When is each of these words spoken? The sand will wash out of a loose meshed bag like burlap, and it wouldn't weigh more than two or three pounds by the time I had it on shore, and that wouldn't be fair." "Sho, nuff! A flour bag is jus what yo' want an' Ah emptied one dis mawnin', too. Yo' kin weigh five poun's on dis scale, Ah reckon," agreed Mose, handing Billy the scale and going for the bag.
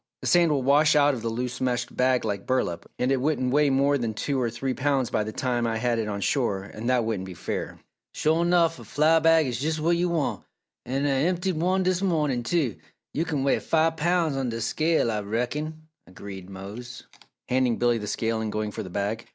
The 0.21 0.27
sand 0.27 0.51
will 0.51 0.63
wash 0.63 0.95
out 0.95 1.13
of 1.13 1.23
a 1.23 1.29
loose 1.29 1.61
meshed 1.61 1.95
bag 1.95 2.25
like 2.25 2.47
burlap, 2.47 2.87
and 2.97 3.11
it 3.11 3.21
wouldn't 3.21 3.53
weigh 3.53 3.69
more 3.69 3.99
than 3.99 4.15
two 4.15 4.41
or 4.41 4.49
three 4.49 4.73
pounds 4.73 5.11
by 5.11 5.23
the 5.23 5.31
time 5.31 5.67
I 5.67 5.77
had 5.77 5.99
it 5.99 6.07
on 6.07 6.21
shore, 6.21 6.63
and 6.63 6.89
that 6.89 7.05
wouldn't 7.05 7.27
be 7.27 7.35
fair." 7.35 7.77
"Sho, 8.15 8.41
nuff! 8.41 8.79
A 8.79 8.83
flour 8.83 9.21
bag 9.21 9.45
is 9.45 9.59
jus 9.59 9.79
what 9.79 9.95
yo' 9.95 10.07
want 10.07 10.43
an' 10.87 11.05
Ah 11.05 11.09
emptied 11.09 11.55
one 11.57 11.83
dis 11.83 12.01
mawnin', 12.01 12.41
too. 12.41 12.77
Yo' 13.13 13.25
kin 13.25 13.43
weigh 13.43 13.59
five 13.59 13.95
poun's 13.95 14.35
on 14.35 14.49
dis 14.49 14.65
scale, 14.65 15.11
Ah 15.11 15.19
reckon," 15.23 15.83
agreed 16.07 16.49
Mose, 16.49 17.03
handing 17.47 17.77
Billy 17.77 17.99
the 17.99 18.07
scale 18.07 18.41
and 18.41 18.51
going 18.51 18.71
for 18.71 18.81
the 18.81 18.89
bag. 18.89 19.27